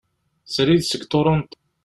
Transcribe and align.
Srid 0.53 0.81
seg 0.87 1.03
Toronto. 1.11 1.57